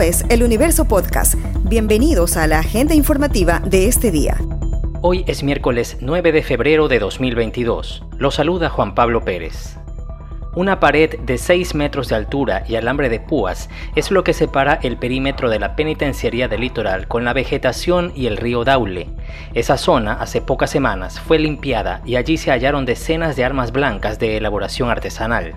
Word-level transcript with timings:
Es 0.00 0.24
El 0.30 0.42
Universo 0.42 0.86
Podcast. 0.86 1.34
Bienvenidos 1.64 2.36
a 2.36 2.46
la 2.46 2.58
agenda 2.58 2.94
informativa 2.94 3.60
de 3.60 3.86
este 3.86 4.10
día. 4.10 4.36
Hoy 5.00 5.22
es 5.28 5.44
miércoles 5.44 5.98
9 6.00 6.32
de 6.32 6.42
febrero 6.42 6.88
de 6.88 6.98
2022. 6.98 8.02
Lo 8.16 8.30
saluda 8.30 8.68
Juan 8.68 8.94
Pablo 8.94 9.22
Pérez. 9.22 9.76
Una 10.56 10.80
pared 10.80 11.20
de 11.20 11.38
6 11.38 11.74
metros 11.74 12.08
de 12.08 12.16
altura 12.16 12.64
y 12.66 12.74
alambre 12.76 13.10
de 13.10 13.20
púas 13.20 13.68
es 13.94 14.10
lo 14.10 14.24
que 14.24 14.32
separa 14.32 14.80
el 14.82 14.96
perímetro 14.96 15.50
de 15.50 15.60
la 15.60 15.76
penitenciaría 15.76 16.48
del 16.48 16.62
litoral 16.62 17.06
con 17.06 17.24
la 17.24 17.32
vegetación 17.32 18.12
y 18.16 18.26
el 18.26 18.38
río 18.38 18.64
Daule. 18.64 19.08
Esa 19.54 19.76
zona, 19.76 20.14
hace 20.14 20.40
pocas 20.40 20.70
semanas, 20.70 21.20
fue 21.20 21.38
limpiada 21.38 22.00
y 22.04 22.16
allí 22.16 22.38
se 22.38 22.50
hallaron 22.50 22.86
decenas 22.86 23.36
de 23.36 23.44
armas 23.44 23.72
blancas 23.72 24.18
de 24.18 24.38
elaboración 24.38 24.90
artesanal. 24.90 25.54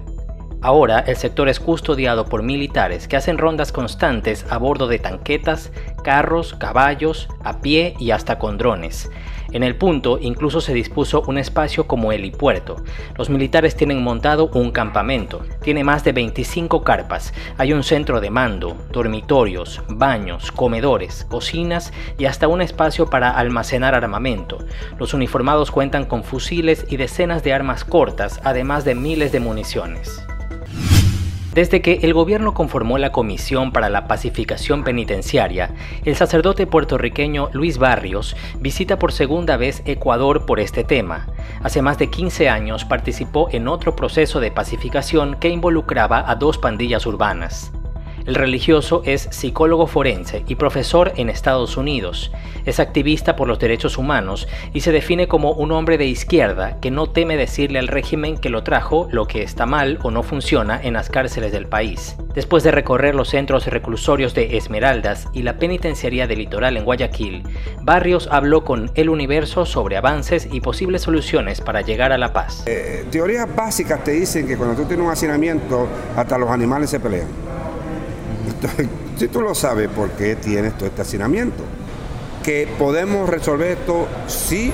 Ahora 0.66 1.02
el 1.02 1.16
sector 1.16 1.48
es 1.48 1.60
custodiado 1.60 2.26
por 2.26 2.42
militares 2.42 3.08
que 3.08 3.16
hacen 3.16 3.38
rondas 3.38 3.72
constantes 3.72 4.48
a 4.50 4.58
bordo 4.58 4.88
de 4.88 4.98
tanquetas, 4.98 5.72
carros, 6.04 6.56
caballos, 6.56 7.30
a 7.44 7.62
pie 7.62 7.94
y 8.00 8.10
hasta 8.10 8.40
con 8.40 8.58
drones. 8.58 9.12
En 9.52 9.62
el 9.62 9.76
punto 9.76 10.18
incluso 10.20 10.62
se 10.62 10.74
dispuso 10.74 11.22
un 11.28 11.38
espacio 11.38 11.86
como 11.86 12.12
helipuerto. 12.12 12.78
Los 13.16 13.30
militares 13.30 13.76
tienen 13.76 14.02
montado 14.02 14.48
un 14.56 14.72
campamento. 14.72 15.46
Tiene 15.62 15.84
más 15.84 16.04
de 16.04 16.14
25 16.14 16.84
carpas. 16.84 17.32
Hay 17.60 17.72
un 17.72 17.84
centro 17.84 18.20
de 18.20 18.32
mando, 18.32 18.76
dormitorios, 18.92 19.84
baños, 19.88 20.52
comedores, 20.52 21.26
cocinas 21.26 21.94
y 22.18 22.26
hasta 22.26 22.48
un 22.48 22.64
espacio 22.64 23.08
para 23.08 23.38
almacenar 23.38 23.94
armamento. 23.94 24.58
Los 24.98 25.14
uniformados 25.14 25.70
cuentan 25.70 26.06
con 26.06 26.24
fusiles 26.24 26.88
y 26.90 26.98
decenas 26.98 27.44
de 27.44 27.54
armas 27.54 27.86
cortas, 27.86 28.42
además 28.44 28.84
de 28.84 28.96
miles 28.96 29.32
de 29.32 29.42
municiones. 29.42 30.26
Desde 31.56 31.82
que 31.82 32.00
el 32.02 32.14
gobierno 32.14 32.54
conformó 32.54 32.98
la 32.98 33.14
Comisión 33.14 33.72
para 33.72 33.90
la 33.90 34.10
Pacificación 34.10 34.84
Penitenciaria, 34.84 35.74
el 36.04 36.18
sacerdote 36.18 36.68
puertorriqueño 36.68 37.48
Luis 37.54 37.78
Barrios 37.78 38.36
visita 38.60 39.00
por 39.00 39.14
segunda 39.14 39.56
vez 39.56 39.82
Ecuador 39.86 40.46
por 40.46 40.60
este 40.60 40.84
tema. 40.84 41.28
Hace 41.64 41.82
más 41.82 41.98
de 41.98 42.10
15 42.10 42.50
años 42.50 42.84
participó 42.84 43.48
en 43.54 43.70
otro 43.70 43.96
proceso 43.96 44.42
de 44.42 44.52
pacificación 44.52 45.38
que 45.40 45.48
involucraba 45.48 46.30
a 46.30 46.36
dos 46.36 46.58
pandillas 46.58 47.06
urbanas. 47.06 47.72
El 48.26 48.34
religioso 48.34 49.04
es 49.06 49.28
psicólogo 49.30 49.86
forense 49.86 50.44
y 50.48 50.56
profesor 50.56 51.14
en 51.16 51.30
Estados 51.30 51.78
Unidos. 51.78 52.32
Es 52.66 52.80
activista 52.80 53.36
por 53.36 53.48
los 53.48 53.60
derechos 53.60 54.00
humanos 54.00 54.48
y 54.74 54.82
se 54.82 54.92
define 54.92 55.28
como 55.28 55.52
un 55.52 55.72
hombre 55.72 56.00
de 56.00 56.08
izquierda 56.08 56.80
que 56.80 56.90
no 56.90 57.08
teme 57.12 57.38
decirle 57.38 57.78
al 57.78 57.88
régimen 57.88 58.40
que 58.40 58.50
lo 58.50 58.64
trajo 58.64 59.08
lo 59.12 59.28
que 59.28 59.44
está 59.44 59.68
mal 59.68 60.00
o 60.02 60.10
no 60.10 60.24
funciona 60.24 60.82
en 60.82 60.94
las 60.94 61.12
cárceles 61.12 61.52
del 61.52 61.68
país. 61.68 62.16
Después 62.34 62.64
de 62.64 62.72
recorrer 62.72 63.14
los 63.14 63.30
centros 63.30 63.68
reclusorios 63.68 64.34
de 64.34 64.58
Esmeraldas 64.58 65.28
y 65.32 65.44
la 65.44 65.60
penitenciaría 65.60 66.26
del 66.26 66.40
litoral 66.40 66.78
en 66.78 66.86
Guayaquil, 66.86 67.44
Barrios 67.84 68.28
habló 68.32 68.64
con 68.64 68.90
El 68.96 69.10
Universo 69.10 69.68
sobre 69.68 69.98
avances 69.98 70.48
y 70.52 70.62
posibles 70.62 71.04
soluciones 71.04 71.62
para 71.62 71.82
llegar 71.82 72.12
a 72.12 72.18
la 72.18 72.34
paz. 72.34 72.64
Eh, 72.66 73.06
teorías 73.12 73.56
básicas 73.56 74.04
te 74.04 74.12
dicen 74.12 74.48
que 74.48 74.58
cuando 74.58 74.76
tú 74.76 74.88
tienes 74.88 75.06
un 75.06 75.12
hacinamiento, 75.12 75.88
hasta 76.16 76.40
los 76.40 76.50
animales 76.50 76.90
se 76.90 77.00
pelean. 77.00 77.28
si 79.18 79.28
tú 79.28 79.42
lo 79.42 79.56
sabes, 79.56 79.90
¿por 79.90 80.12
qué 80.12 80.36
tienes 80.36 80.78
todo 80.78 80.88
este 80.88 81.02
hacinamiento? 81.02 81.64
Que 82.44 82.68
podemos 82.78 83.28
resolver 83.30 83.72
esto 83.72 84.08
si 84.28 84.72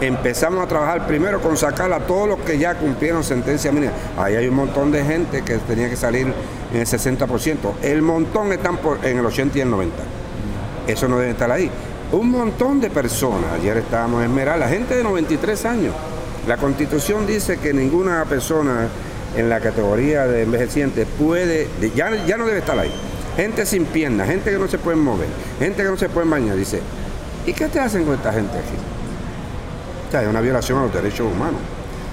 empezamos 0.00 0.62
a 0.62 0.68
trabajar 0.68 1.06
primero 1.06 1.40
con 1.40 1.56
sacar 1.56 1.92
a 1.92 2.00
todos 2.00 2.28
los 2.28 2.38
que 2.40 2.58
ya 2.58 2.74
cumplieron 2.74 3.24
sentencia 3.24 3.72
mínima. 3.72 3.92
Ahí 4.16 4.34
hay 4.34 4.48
un 4.48 4.54
montón 4.54 4.92
de 4.92 5.04
gente 5.04 5.42
que 5.42 5.56
tenía 5.58 5.88
que 5.88 5.96
salir 5.96 6.32
en 6.72 6.80
el 6.80 6.86
60%. 6.86 7.56
El 7.82 8.02
montón 8.02 8.52
están 8.52 8.78
en 9.02 9.18
el 9.18 9.26
80 9.26 9.58
y 9.58 9.60
el 9.62 9.70
90. 9.70 9.96
Eso 10.86 11.08
no 11.08 11.18
debe 11.18 11.32
estar 11.32 11.50
ahí. 11.50 11.70
Un 12.12 12.30
montón 12.30 12.80
de 12.80 12.90
personas, 12.90 13.52
ayer 13.58 13.78
estábamos 13.78 14.22
en 14.22 14.30
Esmeralda, 14.30 14.68
gente 14.68 14.96
de 14.96 15.02
93 15.02 15.64
años. 15.64 15.94
La 16.46 16.56
constitución 16.56 17.26
dice 17.26 17.58
que 17.58 17.72
ninguna 17.72 18.24
persona 18.26 18.88
en 19.36 19.48
la 19.48 19.60
categoría 19.60 20.26
de 20.26 20.42
envejecientes 20.42 21.06
puede, 21.18 21.68
ya, 21.94 22.10
ya 22.24 22.36
no 22.36 22.46
debe 22.46 22.60
estar 22.60 22.78
ahí. 22.78 22.92
Gente 23.36 23.66
sin 23.66 23.84
piernas, 23.84 24.28
gente 24.28 24.50
que 24.50 24.58
no 24.58 24.66
se 24.66 24.78
puede 24.78 24.96
mover, 24.96 25.28
gente 25.58 25.82
que 25.82 25.88
no 25.88 25.96
se 25.96 26.08
puede 26.08 26.28
bañar. 26.28 26.56
Dice, 26.56 26.80
¿y 27.44 27.52
qué 27.52 27.68
te 27.68 27.78
hacen 27.78 28.04
con 28.04 28.14
esta 28.14 28.32
gente 28.32 28.56
aquí? 28.56 28.76
O 30.08 30.10
sea, 30.10 30.22
es 30.22 30.28
una 30.28 30.40
violación 30.40 30.78
a 30.78 30.82
los 30.84 30.94
derechos 30.94 31.30
humanos. 31.30 31.60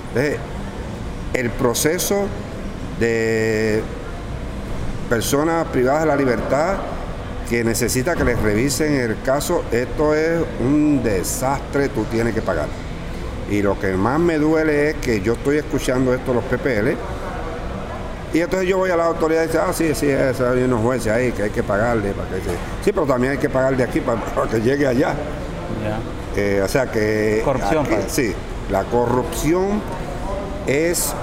Entonces, 0.10 0.40
el 1.34 1.50
proceso 1.52 2.28
de 3.00 3.82
personas 5.10 5.66
privadas 5.68 6.02
de 6.02 6.08
la 6.08 6.16
libertad 6.16 6.78
que 7.50 7.64
necesita 7.64 8.16
que 8.16 8.26
les 8.26 8.40
revisen 8.40 8.94
el 8.94 9.22
caso, 9.22 9.64
esto 9.72 10.14
es 10.14 10.42
un 10.60 11.04
desastre, 11.04 11.90
tú 11.90 12.04
tienes 12.06 12.34
que 12.34 12.42
pagar. 12.42 12.68
Y 13.50 13.62
lo 13.62 13.80
que 13.80 13.94
más 13.94 14.20
me 14.20 14.38
duele 14.38 14.90
es 14.90 14.96
que 14.98 15.22
yo 15.22 15.34
estoy 15.34 15.58
escuchando 15.58 16.14
esto 16.14 16.34
los 16.34 16.44
PPL 16.46 16.98
y 18.34 18.42
entonces 18.42 18.68
yo 18.68 18.80
voy 18.80 18.90
a 18.90 18.98
la 18.98 19.06
autoridad 19.06 19.44
y 19.44 19.46
dice, 19.48 19.60
ah, 19.60 19.72
sí, 19.72 19.94
sí, 19.94 20.10
hay 20.10 20.64
unos 20.64 20.82
jueces 20.82 21.14
ahí 21.14 21.32
que 21.32 21.44
hay 21.44 21.50
que 21.52 21.62
pagarle. 21.62 22.14
Para 22.14 22.30
que 22.30 22.42
Sí, 22.84 22.92
pero 22.92 23.06
también 23.06 23.34
hay 23.34 23.40
que 23.40 23.50
pagar 23.50 23.78
de 23.78 23.84
aquí 23.84 24.02
para, 24.02 24.20
que 24.50 24.60
llegue 24.60 24.88
allá. 24.88 25.14
Eh, 26.36 26.62
o 26.64 26.68
sea 26.68 26.90
que... 26.90 27.44
Corrupción. 27.46 27.86
Pues. 27.86 28.06
sí, 28.08 28.34
la 28.72 28.84
corrupción 28.86 29.82
es 30.66 31.14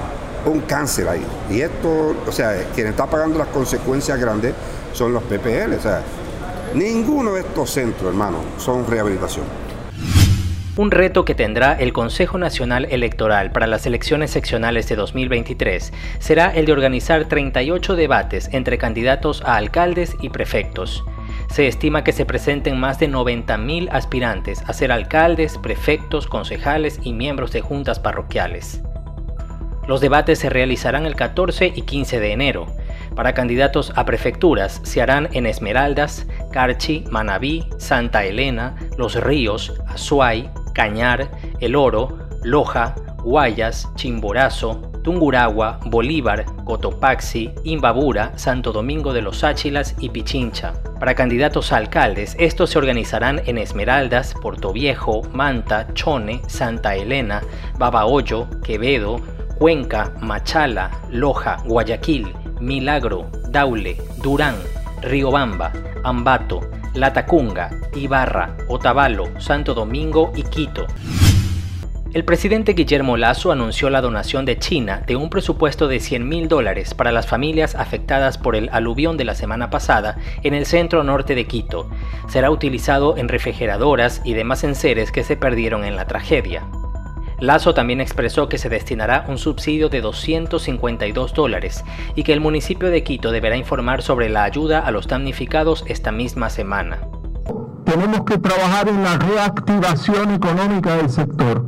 un 0.47 0.61
cáncer 0.61 1.09
ahí. 1.09 1.27
Y 1.51 1.61
esto, 1.63 2.15
o 2.27 2.33
sea, 2.33 2.55
quien 2.75 2.87
está 2.87 3.07
pagando 3.07 3.39
las 3.39 3.49
consecuencias 3.49 4.19
grandes 4.21 4.55
son 4.93 5.13
los 5.13 5.25
PPL. 5.25 5.75
O 5.77 5.83
sea, 5.83 6.03
ninguno 6.75 7.35
de 7.35 7.41
estos 7.41 7.71
centros, 7.71 8.09
hermano, 8.09 8.39
son 8.59 8.87
rehabilitación. 8.87 9.47
Un 10.77 10.93
reto 10.93 11.25
que 11.25 11.35
tendrá 11.35 11.73
el 11.73 11.93
Consejo 11.93 12.39
Nacional 12.39 12.87
Electoral 12.91 13.51
para 13.51 13.67
las 13.67 13.87
elecciones 13.87 14.31
seccionales 14.31 14.89
de 14.89 14.95
2023 14.95 15.93
será 16.21 16.55
el 16.55 16.65
de 16.65 16.73
organizar 16.73 17.25
38 17.25 17.97
debates 17.97 18.49
entre 18.53 18.79
candidatos 18.79 19.43
a 19.43 19.57
alcaldes 19.57 20.17
y 20.23 20.29
prefectos. 20.29 21.05
Se 21.51 21.67
estima 21.67 22.05
que 22.05 22.13
se 22.13 22.25
presenten 22.25 22.79
más 22.79 23.01
de 23.01 23.11
90.000 23.11 23.89
aspirantes 23.91 24.63
a 24.67 24.73
ser 24.73 24.93
alcaldes, 24.93 25.59
prefectos, 25.59 26.29
concejales 26.29 27.01
y 27.03 27.13
miembros 27.13 27.51
de 27.51 27.63
juntas 27.63 27.99
parroquiales. 27.99 28.81
Los 29.89 30.01
debates 30.01 30.39
se 30.39 30.51
realizarán 30.51 31.05
el 31.05 31.17
14 31.17 31.73
y 31.75 31.83
15 31.83 32.21
de 32.21 32.33
enero. 32.33 32.67
Para 33.17 33.35
candidatos 33.35 33.93
a 33.97 34.05
prefecturas 34.05 34.81
se 34.85 35.03
harán 35.03 35.29
en 35.33 35.47
Esmeraldas, 35.47 36.29
Carchi, 36.53 37.05
Manabí, 37.11 37.69
Santa 37.79 38.25
Elena, 38.25 38.77
Los 38.97 39.21
Ríos, 39.21 39.75
Azuay, 39.89 40.49
Cañar, 40.73 41.31
El 41.61 41.77
Oro, 41.77 42.19
Loja, 42.43 42.95
Guayas, 43.23 43.89
Chimborazo, 43.97 44.91
Tunguragua, 45.03 45.81
Bolívar, 45.87 46.45
Cotopaxi, 46.65 47.51
Imbabura, 47.65 48.37
Santo 48.37 48.73
Domingo 48.73 49.13
de 49.13 49.23
los 49.23 49.45
Áchilas 49.45 49.95
y 49.99 50.11
Pichincha. 50.11 50.75
Para 50.99 51.15
candidatos 51.15 51.73
a 51.73 51.79
alcaldes, 51.79 52.37
estos 52.39 52.71
se 52.71 52.79
organizarán 52.79 53.41
en 53.47 53.59
Esmeraldas, 53.59 54.35
Viejo, 54.75 55.23
Manta, 55.33 55.89
Chone, 55.95 56.43
Santa 56.47 56.95
Elena, 56.95 57.43
Babahoyo, 57.79 58.49
Quevedo, 58.63 59.21
Cuenca, 59.59 60.13
Machala, 60.21 60.91
Loja, 61.11 61.57
Guayaquil, 61.65 62.35
Milagro, 62.61 63.31
Daule, 63.49 63.97
Durán, 64.23 64.57
Riobamba, 65.03 65.73
Ambato, 66.05 66.61
la 66.95 67.13
Tacunga, 67.13 67.71
Ibarra, 67.95 68.57
Otavalo, 68.69 69.29
Santo 69.41 69.75
Domingo 69.75 70.33
y 70.35 70.43
Quito. 70.43 70.87
El 72.13 72.25
presidente 72.25 72.73
Guillermo 72.73 73.17
Lazo 73.17 73.53
anunció 73.53 73.89
la 73.89 74.01
donación 74.01 74.45
de 74.45 74.59
China 74.59 75.05
de 75.07 75.15
un 75.15 75.31
presupuesto 75.31 75.87
de 75.87 76.01
100 76.01 76.29
mil 76.29 76.49
dólares 76.49 76.93
para 76.93 77.13
las 77.13 77.29
familias 77.29 77.77
afectadas 77.77 78.37
por 78.37 78.57
el 78.57 78.69
aluvión 78.73 79.17
de 79.17 79.25
la 79.25 79.37
semana 79.37 79.71
pasada 79.71 80.17
en 80.43 80.55
el 80.55 80.67
centro 80.67 81.05
norte 81.05 81.37
de 81.37 81.47
Quito. 81.47 81.89
Será 82.29 82.51
utilizado 82.51 83.17
en 83.17 83.29
refrigeradoras 83.29 84.23
y 84.25 84.35
demás 84.35 84.65
enseres 84.65 85.13
que 85.13 85.23
se 85.23 85.37
perdieron 85.37 85.85
en 85.85 85.95
la 85.95 86.09
tragedia. 86.09 86.65
Lazo 87.41 87.73
también 87.73 88.03
expresó 88.03 88.49
que 88.49 88.59
se 88.59 88.69
destinará 88.69 89.25
un 89.27 89.39
subsidio 89.39 89.89
de 89.89 90.03
252 90.03 91.33
dólares 91.33 91.85
y 92.15 92.23
que 92.23 92.35
el 92.35 92.41
municipio 92.41 92.91
de 92.91 93.03
Quito 93.03 93.33
deberá 93.33 93.57
informar 93.57 94.03
sobre 94.03 94.29
la 94.29 94.45
ayuda 94.45 94.81
a 94.81 94.91
los 94.91 95.09
damnificados 95.09 95.85
esta 95.89 96.13
misma 96.13 96.51
semana. 96.51 96.99
Tenemos 97.85 98.25
que 98.25 98.37
trabajar 98.37 98.89
en 98.89 99.03
la 99.03 99.17
reactivación 99.17 100.35
económica 100.35 100.97
del 100.97 101.09
sector. 101.09 101.65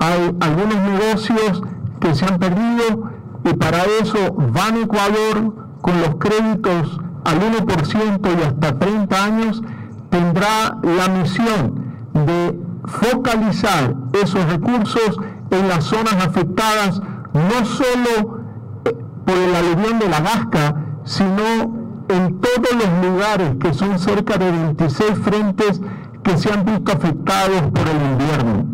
Hay 0.00 0.34
algunos 0.40 0.76
negocios 0.76 1.62
que 2.00 2.14
se 2.14 2.24
han 2.24 2.38
perdido 2.38 3.10
y 3.44 3.54
para 3.54 3.84
eso 4.00 4.32
Van 4.32 4.82
Ecuador 4.82 5.54
con 5.82 6.00
los 6.00 6.14
créditos 6.16 6.98
al 7.24 7.38
1% 7.38 8.38
y 8.38 8.42
hasta 8.44 8.78
30 8.78 9.24
años 9.24 9.62
tendrá 10.08 10.78
la 10.82 11.08
misión 11.08 11.92
de 12.14 12.71
focalizar 12.84 13.94
esos 14.12 14.44
recursos 14.46 15.18
en 15.50 15.68
las 15.68 15.84
zonas 15.84 16.14
afectadas 16.14 17.00
no 17.32 17.64
solo 17.64 18.42
eh, 18.84 18.96
por 19.24 19.36
el 19.36 19.54
aluvión 19.54 19.98
de 19.98 20.08
la 20.08 20.20
vasca, 20.20 20.74
sino 21.04 21.82
en 22.08 22.40
todos 22.40 22.72
los 22.72 23.10
lugares, 23.10 23.52
que 23.60 23.72
son 23.72 23.98
cerca 23.98 24.36
de 24.36 24.50
26 24.50 25.18
frentes 25.22 25.80
que 26.22 26.36
se 26.36 26.52
han 26.52 26.64
visto 26.64 26.92
afectados 26.92 27.62
por 27.72 27.88
el 27.88 28.02
invierno. 28.12 28.66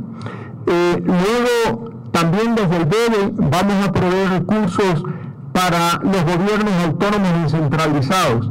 Eh, 0.66 1.02
luego, 1.04 1.90
también 2.12 2.54
desde 2.54 2.76
el 2.76 2.86
BEDE 2.86 3.32
vamos 3.34 3.86
a 3.86 3.92
proveer 3.92 4.30
recursos 4.30 5.04
para 5.52 6.00
los 6.02 6.22
gobiernos 6.24 6.72
autónomos 6.84 7.42
descentralizados, 7.42 8.50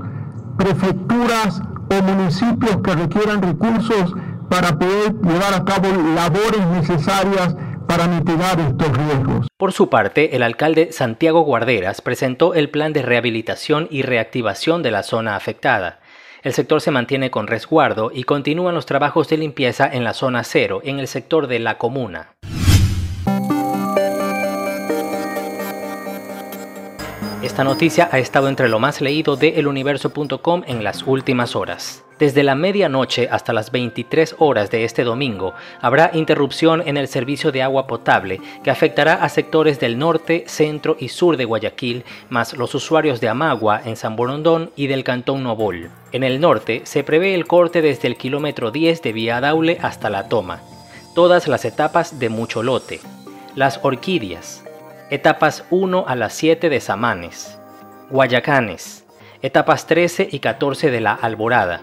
prefecturas 0.57 1.61
o 1.89 2.03
municipios 2.03 2.77
que 2.77 2.95
requieran 2.95 3.41
recursos 3.41 4.15
para 4.49 4.77
poder 4.77 5.13
llevar 5.21 5.53
a 5.53 5.63
cabo 5.63 5.89
labores 6.15 6.65
necesarias 6.67 7.55
para 7.87 8.07
mitigar 8.07 8.59
estos 8.59 8.97
riesgos. 8.97 9.47
Por 9.57 9.73
su 9.73 9.89
parte, 9.89 10.35
el 10.35 10.43
alcalde 10.43 10.91
Santiago 10.91 11.41
Guarderas 11.41 12.01
presentó 12.01 12.53
el 12.53 12.69
plan 12.69 12.93
de 12.93 13.01
rehabilitación 13.01 13.87
y 13.89 14.01
reactivación 14.01 14.83
de 14.83 14.91
la 14.91 15.03
zona 15.03 15.35
afectada. 15.35 15.99
El 16.43 16.53
sector 16.53 16.81
se 16.81 16.91
mantiene 16.91 17.31
con 17.31 17.47
resguardo 17.47 18.11
y 18.13 18.23
continúan 18.23 18.75
los 18.75 18.85
trabajos 18.85 19.27
de 19.29 19.37
limpieza 19.37 19.89
en 19.91 20.03
la 20.03 20.13
zona 20.13 20.43
cero, 20.43 20.81
en 20.83 20.99
el 20.99 21.07
sector 21.07 21.47
de 21.47 21.59
la 21.59 21.77
comuna. 21.77 22.29
Esta 27.41 27.63
noticia 27.63 28.09
ha 28.11 28.19
estado 28.19 28.49
entre 28.49 28.67
lo 28.67 28.79
más 28.79 29.01
leído 29.01 29.35
de 29.35 29.59
eluniverso.com 29.59 30.63
en 30.67 30.83
las 30.83 31.03
últimas 31.03 31.55
horas. 31.55 32.06
Desde 32.19 32.41
la 32.41 32.55
medianoche 32.55 33.29
hasta 33.31 33.53
las 33.53 33.71
23 33.71 34.37
horas 34.39 34.71
de 34.71 34.83
este 34.83 35.03
domingo 35.03 35.53
habrá 35.81 36.09
interrupción 36.13 36.81
en 36.87 36.97
el 36.97 37.07
servicio 37.07 37.51
de 37.51 37.61
agua 37.61 37.85
potable 37.85 38.41
que 38.63 38.71
afectará 38.71 39.13
a 39.13 39.29
sectores 39.29 39.79
del 39.79 39.99
norte, 39.99 40.45
centro 40.47 40.97
y 40.99 41.09
sur 41.09 41.37
de 41.37 41.45
Guayaquil, 41.45 42.03
más 42.29 42.53
los 42.57 42.73
usuarios 42.73 43.21
de 43.21 43.29
Amagua 43.29 43.81
en 43.85 43.95
San 43.95 44.15
Borondón 44.15 44.71
y 44.75 44.87
del 44.87 45.03
Cantón 45.03 45.43
Nobol. 45.43 45.91
En 46.11 46.23
el 46.23 46.41
norte 46.41 46.81
se 46.85 47.03
prevé 47.03 47.35
el 47.35 47.45
corte 47.45 47.83
desde 47.83 48.07
el 48.07 48.17
kilómetro 48.17 48.71
10 48.71 49.03
de 49.03 49.13
Vía 49.13 49.39
Daule 49.39 49.77
hasta 49.79 50.09
La 50.09 50.27
Toma. 50.27 50.61
Todas 51.13 51.47
las 51.47 51.65
etapas 51.65 52.17
de 52.17 52.29
mucho 52.29 52.63
lote. 52.63 52.99
Las 53.53 53.79
orquídeas, 53.83 54.63
etapas 55.11 55.65
1 55.69 56.05
a 56.07 56.15
las 56.15 56.33
7 56.33 56.69
de 56.69 56.79
Samanes, 56.79 57.59
Guayacanes, 58.09 59.05
etapas 59.43 59.85
13 59.85 60.29
y 60.31 60.39
14 60.39 60.89
de 60.89 61.01
La 61.01 61.13
Alborada, 61.13 61.81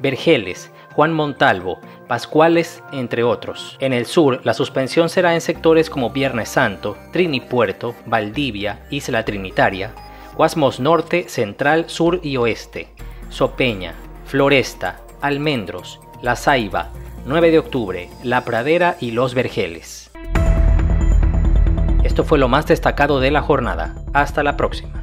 Vergeles, 0.00 0.70
Juan 0.94 1.12
Montalvo, 1.12 1.78
Pascuales, 2.08 2.82
entre 2.92 3.22
otros. 3.22 3.76
En 3.80 3.92
el 3.92 4.06
sur, 4.06 4.40
la 4.44 4.54
suspensión 4.54 5.08
será 5.08 5.34
en 5.34 5.40
sectores 5.40 5.88
como 5.88 6.10
Viernes 6.10 6.48
Santo, 6.48 6.96
Trini 7.12 7.40
Puerto, 7.40 7.94
Valdivia, 8.06 8.86
Isla 8.90 9.24
Trinitaria, 9.24 9.92
Guasmos 10.36 10.80
Norte, 10.80 11.28
Central, 11.28 11.84
Sur 11.88 12.20
y 12.22 12.36
Oeste, 12.36 12.88
Sopeña, 13.28 13.94
Floresta, 14.26 15.00
Almendros, 15.20 16.00
La 16.22 16.34
Ceiba, 16.36 16.90
9 17.26 17.50
de 17.50 17.58
octubre, 17.58 18.10
La 18.24 18.44
Pradera 18.44 18.96
y 19.00 19.12
Los 19.12 19.34
Vergeles. 19.34 20.10
Esto 22.02 22.24
fue 22.24 22.38
lo 22.38 22.48
más 22.48 22.66
destacado 22.66 23.20
de 23.20 23.30
la 23.30 23.42
jornada. 23.42 23.94
Hasta 24.14 24.42
la 24.42 24.56
próxima. 24.56 24.99